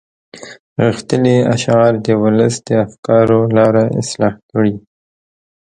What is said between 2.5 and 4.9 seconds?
د افکارو لاره اصلاح کړي.